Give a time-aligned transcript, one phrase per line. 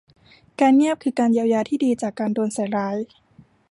[0.59, 2.97] การเงียบคือการเยียวยาที่ดีจากการโดนใส่ร้าย